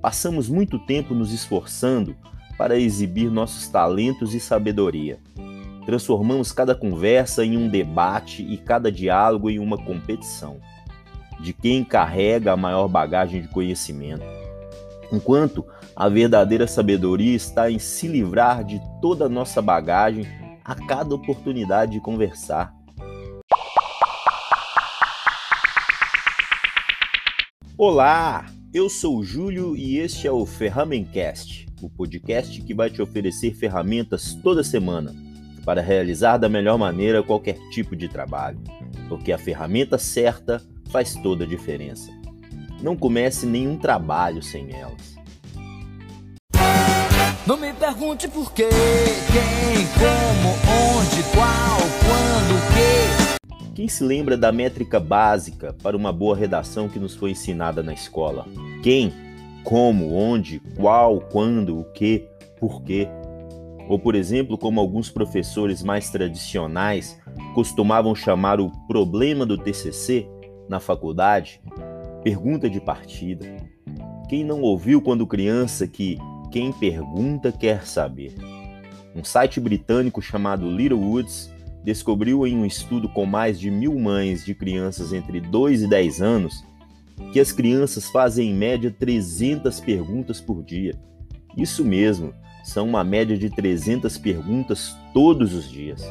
[0.00, 2.16] Passamos muito tempo nos esforçando
[2.56, 5.18] para exibir nossos talentos e sabedoria.
[5.84, 10.58] Transformamos cada conversa em um debate e cada diálogo em uma competição
[11.38, 14.24] de quem carrega a maior bagagem de conhecimento.
[15.12, 20.26] Enquanto a verdadeira sabedoria está em se livrar de toda a nossa bagagem
[20.64, 22.72] a cada oportunidade de conversar.
[27.76, 33.02] Olá, eu sou o Júlio e este é o Ferramencast, o podcast que vai te
[33.02, 35.14] oferecer ferramentas toda semana
[35.64, 38.60] para realizar da melhor maneira qualquer tipo de trabalho,
[39.08, 42.12] porque a ferramenta certa faz toda a diferença.
[42.80, 45.16] Não comece nenhum trabalho sem elas.
[47.46, 50.50] Não me pergunte por quê, quem, como,
[50.96, 53.29] onde, qual, quando, o quê.
[53.74, 57.92] Quem se lembra da métrica básica para uma boa redação que nos foi ensinada na
[57.92, 58.46] escola?
[58.82, 59.12] Quem,
[59.62, 62.26] como, onde, qual, quando, o que,
[62.58, 63.08] por quê?
[63.88, 67.18] Ou, por exemplo, como alguns professores mais tradicionais
[67.54, 70.28] costumavam chamar o problema do TCC
[70.68, 71.60] na faculdade,
[72.22, 73.46] pergunta de partida.
[74.28, 76.18] Quem não ouviu quando criança que
[76.50, 78.34] quem pergunta quer saber?
[79.14, 81.52] Um site britânico chamado Little Woods
[81.84, 86.22] descobriu em um estudo com mais de mil mães de crianças entre 2 e 10
[86.22, 86.64] anos
[87.32, 90.98] que as crianças fazem em média 300 perguntas por dia.
[91.56, 92.32] Isso mesmo,
[92.64, 96.02] são uma média de 300 perguntas todos os dias.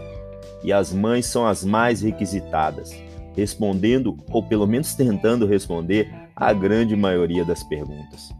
[0.63, 2.93] E as mães são as mais requisitadas
[3.39, 8.33] respondendo, ou pelo menos tentando responder, a grande maioria das perguntas.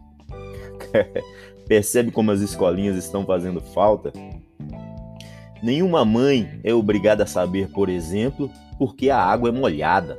[1.66, 4.12] Percebe como as escolinhas estão fazendo falta?
[5.62, 10.18] Nenhuma mãe é obrigada a saber, por exemplo, por que a água é molhada.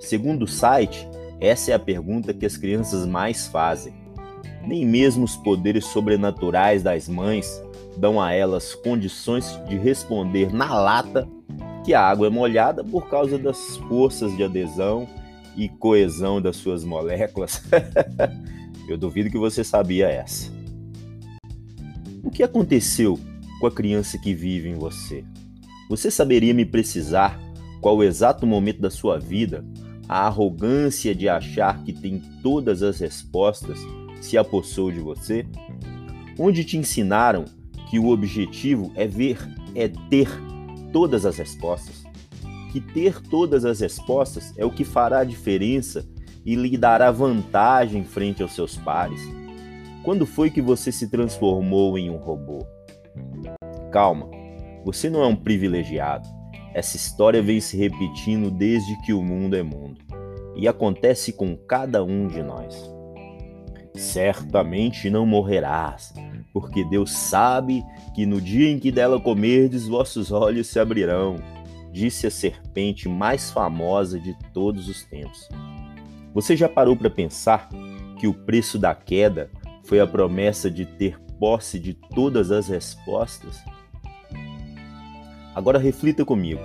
[0.00, 1.06] Segundo o site,
[1.40, 3.92] essa é a pergunta que as crianças mais fazem.
[4.66, 7.62] Nem mesmo os poderes sobrenaturais das mães
[7.98, 11.28] dão a elas condições de responder na lata
[11.84, 15.06] que a água é molhada por causa das forças de adesão
[15.56, 17.62] e coesão das suas moléculas.
[18.88, 20.50] Eu duvido que você sabia essa.
[22.22, 23.18] O que aconteceu
[23.58, 25.24] com a criança que vive em você?
[25.88, 27.40] Você saberia me precisar
[27.80, 29.64] qual o exato momento da sua vida
[30.08, 33.78] a arrogância de achar que tem todas as respostas
[34.20, 35.46] se apossou de você?
[36.38, 37.44] Onde te ensinaram
[37.90, 39.38] que o objetivo é ver,
[39.74, 40.28] é ter
[40.92, 42.04] todas as respostas.
[42.72, 46.06] Que ter todas as respostas é o que fará a diferença
[46.44, 49.20] e lhe dará vantagem frente aos seus pares.
[50.02, 52.66] Quando foi que você se transformou em um robô?
[53.90, 54.28] Calma,
[54.84, 56.28] você não é um privilegiado.
[56.74, 60.00] Essa história vem se repetindo desde que o mundo é mundo
[60.54, 62.90] e acontece com cada um de nós.
[63.94, 66.12] Certamente não morrerás,
[66.52, 67.84] porque Deus sabe
[68.14, 71.36] que no dia em que dela comerdes, vossos olhos se abrirão,
[71.92, 75.48] disse a serpente mais famosa de todos os tempos.
[76.34, 77.68] Você já parou para pensar
[78.18, 79.50] que o preço da queda
[79.84, 83.56] foi a promessa de ter posse de todas as respostas?
[85.54, 86.60] Agora reflita comigo.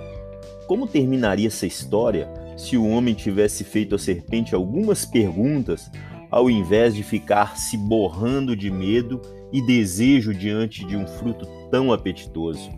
[0.66, 5.90] Como terminaria essa história se o homem tivesse feito à serpente algumas perguntas
[6.30, 9.20] ao invés de ficar se borrando de medo
[9.52, 12.70] e desejo diante de um fruto tão apetitoso.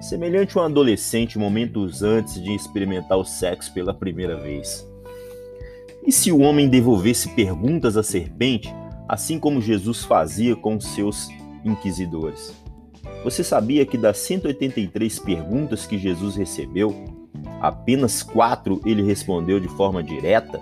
[0.00, 4.86] Semelhante a um adolescente momentos antes de experimentar o sexo pela primeira vez.
[6.06, 8.72] E se o homem devolvesse perguntas à serpente,
[9.08, 11.28] assim como Jesus fazia com seus
[11.64, 12.54] inquisidores?
[13.24, 16.94] Você sabia que das 183 perguntas que Jesus recebeu,
[17.60, 20.60] apenas quatro ele respondeu de forma direta?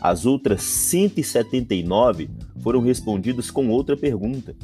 [0.00, 2.30] As outras 179
[2.60, 4.56] foram respondidas com outra pergunta.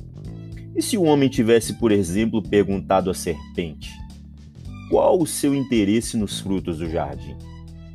[0.74, 3.90] E se o homem tivesse, por exemplo, perguntado à serpente:
[4.90, 7.36] Qual o seu interesse nos frutos do jardim?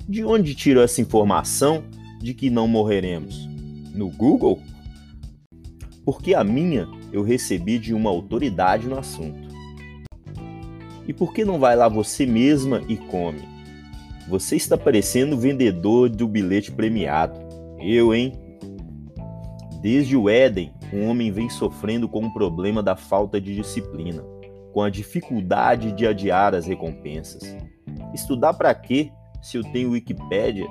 [0.08, 1.84] De onde tirou essa informação
[2.22, 3.48] de que não morreremos?
[3.94, 4.62] No Google?
[6.06, 9.48] Porque a minha eu recebi de uma autoridade no assunto.
[11.08, 13.48] E por que não vai lá você mesma e come?
[14.28, 17.40] Você está parecendo o vendedor do bilhete premiado.
[17.80, 18.34] Eu, hein?
[19.82, 24.24] Desde o Éden, um homem vem sofrendo com o problema da falta de disciplina,
[24.72, 27.56] com a dificuldade de adiar as recompensas.
[28.14, 29.12] Estudar para quê
[29.42, 30.70] se eu tenho Wikipédia?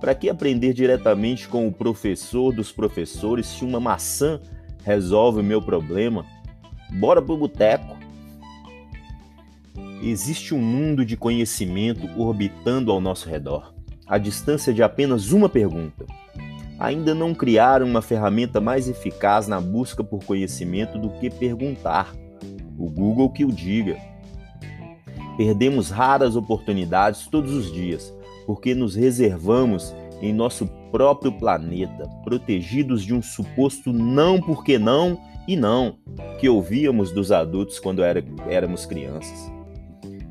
[0.00, 4.40] Para que aprender diretamente com o professor dos professores se uma maçã
[4.84, 6.24] resolve o meu problema?
[6.92, 7.98] Bora pro boteco.
[10.02, 13.74] Existe um mundo de conhecimento orbitando ao nosso redor,
[14.06, 16.06] à distância de apenas uma pergunta.
[16.80, 22.14] ainda não criaram uma ferramenta mais eficaz na busca por conhecimento do que perguntar.
[22.78, 23.98] O Google que o diga.
[25.36, 28.14] Perdemos raras oportunidades todos os dias,
[28.46, 35.56] porque nos reservamos em nosso próprio planeta, protegidos de um suposto não porque não e
[35.56, 35.96] não
[36.38, 39.50] que ouvíamos dos adultos quando era, éramos crianças.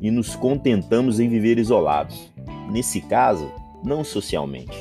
[0.02, 2.32] E nos contentamos em viver isolados.
[2.72, 3.52] Nesse caso,
[3.84, 4.78] não socialmente.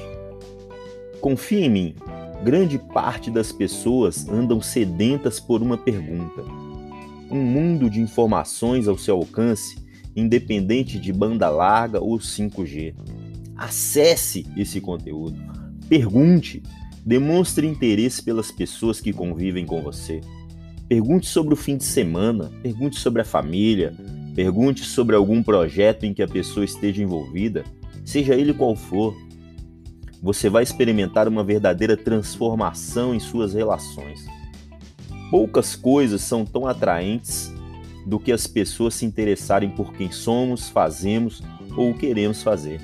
[1.20, 1.94] Confie em mim,
[2.42, 6.42] grande parte das pessoas andam sedentas por uma pergunta.
[7.30, 9.76] Um mundo de informações ao seu alcance,
[10.14, 12.94] independente de banda larga ou 5G.
[13.56, 15.36] Acesse esse conteúdo,
[15.88, 16.62] pergunte,
[17.04, 20.20] demonstre interesse pelas pessoas que convivem com você.
[20.88, 23.94] Pergunte sobre o fim de semana, pergunte sobre a família,
[24.34, 27.64] pergunte sobre algum projeto em que a pessoa esteja envolvida,
[28.04, 29.14] seja ele qual for
[30.22, 34.26] você vai experimentar uma verdadeira transformação em suas relações.
[35.30, 37.52] Poucas coisas são tão atraentes
[38.04, 41.42] do que as pessoas se interessarem por quem somos, fazemos
[41.76, 42.80] ou queremos fazer.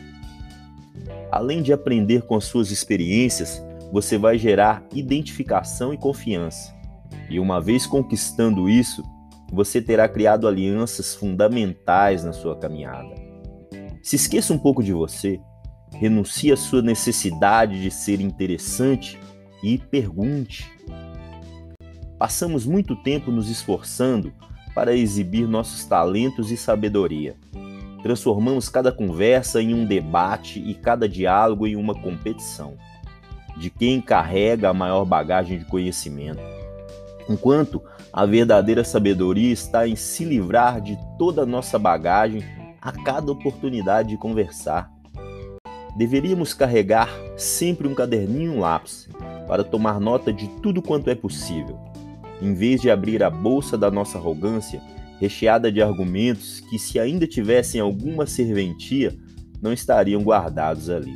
[1.30, 3.62] Além de aprender com as suas experiências,
[3.92, 6.74] você vai gerar identificação e confiança.
[7.28, 9.02] E uma vez conquistando isso,
[9.52, 13.14] você terá criado alianças fundamentais na sua caminhada.
[14.02, 15.40] Se esqueça um pouco de você
[15.94, 19.18] renuncie à sua necessidade de ser interessante
[19.62, 20.70] e pergunte.
[22.18, 24.32] Passamos muito tempo nos esforçando
[24.74, 27.36] para exibir nossos talentos e sabedoria.
[28.04, 32.76] Transformamos cada conversa em um debate e cada diálogo em uma competição
[33.56, 36.40] de quem carrega a maior bagagem de conhecimento.
[37.28, 42.44] Enquanto a verdadeira sabedoria está em se livrar de toda a nossa bagagem
[42.80, 44.94] a cada oportunidade de conversar
[45.94, 49.08] deveríamos carregar sempre um caderninho e um lápis
[49.46, 51.78] para tomar nota de tudo quanto é possível,
[52.42, 54.80] em vez de abrir a bolsa da nossa arrogância
[55.20, 59.16] recheada de argumentos que, se ainda tivessem alguma serventia,
[59.60, 61.14] não estariam guardados ali.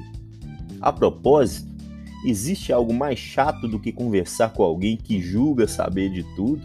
[0.80, 1.68] A propósito,
[2.24, 6.62] existe algo mais chato do que conversar com alguém que julga saber de tudo?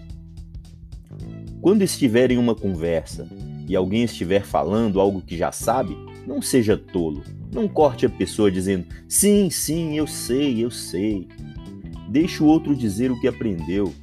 [1.61, 3.27] Quando estiver em uma conversa
[3.67, 5.97] e alguém estiver falando algo que já sabe,
[6.27, 11.27] não seja tolo não corte a pessoa dizendo sim, sim, eu sei, eu sei.
[12.09, 13.93] Deixe o outro dizer o que aprendeu.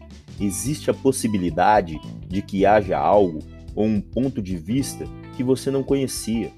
[0.40, 3.40] Existe a possibilidade de que haja algo
[3.74, 5.04] ou um ponto de vista
[5.36, 6.50] que você não conhecia.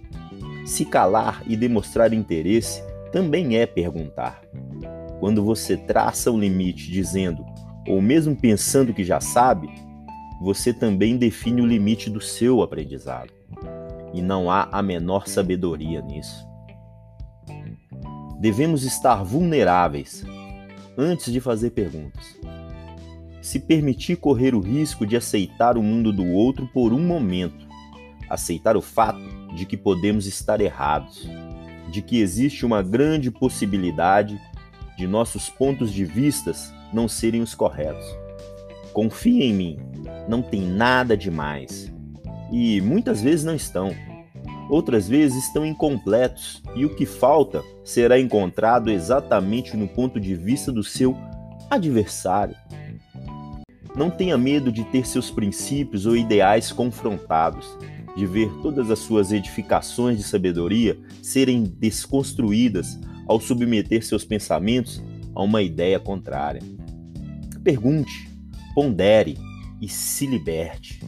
[0.64, 4.40] Se calar e demonstrar interesse também é perguntar.
[5.18, 7.44] Quando você traça o limite dizendo
[7.86, 9.68] ou mesmo pensando que já sabe,
[10.40, 13.32] você também define o limite do seu aprendizado.
[14.14, 16.52] E não há a menor sabedoria nisso
[18.42, 20.24] devemos estar vulneráveis
[20.98, 22.36] antes de fazer perguntas.
[23.42, 27.66] Se permitir correr o risco de aceitar o mundo do outro por um momento,
[28.30, 29.20] aceitar o fato
[29.54, 31.28] de que podemos estar errados,
[31.90, 34.40] de que existe uma grande possibilidade
[34.96, 38.06] de nossos pontos de vistas não serem os corretos.
[38.92, 39.78] Confie em mim,
[40.28, 41.92] não tem nada demais.
[42.52, 43.92] E muitas vezes não estão
[44.70, 50.72] outras vezes estão incompletos e o que falta será encontrado exatamente no ponto de vista
[50.72, 51.14] do seu
[51.68, 52.56] adversário.
[53.94, 57.76] Não tenha medo de ter seus princípios ou ideais confrontados,
[58.16, 65.02] de ver todas as suas edificações de sabedoria serem desconstruídas ao submeter seus pensamentos
[65.34, 66.62] a uma ideia contrária.
[67.62, 68.28] Pergunte,
[68.74, 69.36] pondere
[69.80, 71.00] e se liberte.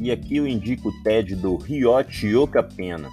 [0.00, 3.10] E aqui eu indico o TED do Ryochi Okapena,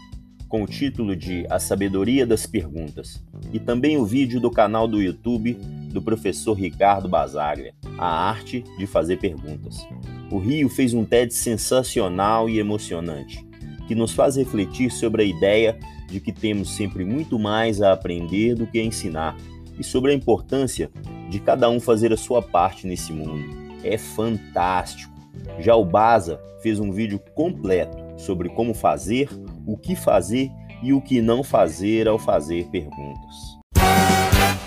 [0.48, 5.02] com o título de A Sabedoria das Perguntas, e também o vídeo do canal do
[5.02, 5.54] YouTube
[5.92, 9.88] do professor Ricardo Basaglia, A Arte de Fazer Perguntas.
[10.32, 13.46] O Rio fez um TED sensacional e emocionante,
[13.88, 15.78] que nos faz refletir sobre a ideia
[16.08, 19.38] de que temos sempre muito mais a aprender do que a ensinar,
[19.78, 20.90] e sobre a importância
[21.30, 23.46] de cada um fazer a sua parte nesse mundo.
[23.84, 25.14] É fantástico!
[25.60, 29.30] Já o Baza fez um vídeo completo sobre como fazer,
[29.68, 30.50] o que fazer
[30.82, 33.58] e o que não fazer ao fazer perguntas.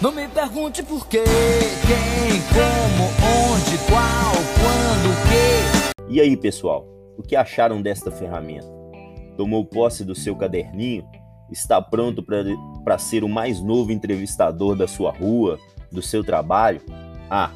[0.01, 3.05] Não me pergunte por quê, quem, como,
[3.53, 6.05] onde, qual, quando, quê.
[6.09, 8.69] E aí, pessoal, o que acharam desta ferramenta?
[9.37, 11.05] Tomou posse do seu caderninho?
[11.51, 12.23] Está pronto
[12.85, 15.59] para ser o mais novo entrevistador da sua rua,
[15.91, 16.81] do seu trabalho?
[17.31, 17.51] Ah,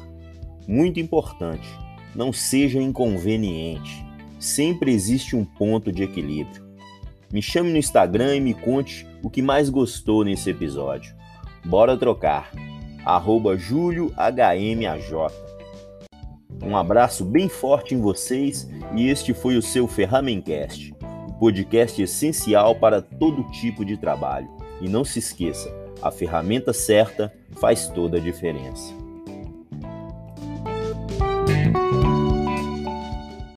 [0.67, 1.85] muito importante
[2.15, 4.05] não seja inconveniente.
[4.39, 6.64] Sempre existe um ponto de equilíbrio.
[7.31, 11.15] Me chame no Instagram e me conte o que mais gostou nesse episódio.
[11.65, 12.51] Bora trocar.
[13.03, 15.11] Arroba JúlioHMAJ.
[16.63, 22.01] Um abraço bem forte em vocês e este foi o seu Ferramencast, o um podcast
[22.01, 24.49] essencial para todo tipo de trabalho.
[24.81, 29.04] E não se esqueça, a ferramenta certa faz toda a diferença.